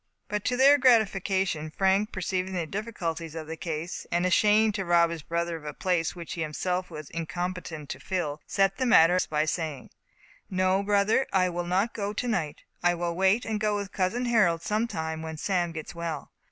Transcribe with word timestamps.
But 0.29 0.43
to 0.45 0.57
their 0.57 0.79
gratification, 0.79 1.69
Frank, 1.69 2.11
perceiving 2.11 2.53
the 2.53 2.65
difficulties 2.65 3.35
of 3.35 3.45
the 3.45 3.55
case, 3.55 4.07
and 4.11 4.25
ashamed 4.25 4.73
to 4.73 4.83
rob 4.83 5.11
his 5.11 5.21
brother 5.21 5.55
of 5.57 5.63
a 5.63 5.75
place 5.75 6.15
which 6.15 6.33
he 6.33 6.41
himself 6.41 6.89
was 6.89 7.11
incompetent 7.11 7.87
to 7.89 7.99
fill, 7.99 8.41
set 8.47 8.77
the 8.77 8.87
matter 8.87 9.13
at 9.13 9.17
rest, 9.17 9.29
by 9.29 9.45
saying: 9.45 9.91
"No, 10.49 10.81
brother, 10.81 11.27
I 11.31 11.49
will 11.49 11.67
not 11.67 11.93
go 11.93 12.13
tonight; 12.13 12.63
I 12.81 12.95
will 12.95 13.15
wait 13.15 13.45
and 13.45 13.59
go 13.59 13.75
with 13.75 13.91
Cousin 13.91 14.25
Harold 14.25 14.63
some 14.63 14.87
time 14.87 15.21
when 15.21 15.37
Sam 15.37 15.71
gets 15.71 15.93
well. 15.93 16.31